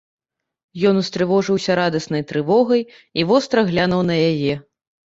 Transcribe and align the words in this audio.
Ён 0.91 0.95
устрывожыўся 1.01 1.77
радаснай 1.81 2.27
трывогай 2.33 2.81
і 2.89 3.21
востра 3.35 3.59
глянуў 3.73 4.01
на 4.11 4.15
яе. 4.35 4.53